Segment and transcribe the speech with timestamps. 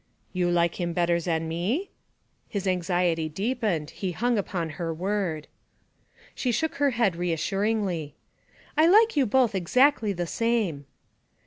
[0.33, 1.91] 'You like him better zan me?'
[2.49, 5.47] His anxiety deepened; he hung upon her word.
[6.33, 8.15] She shook her head reassuringly.
[8.77, 10.87] 'I like you both exactly the same.'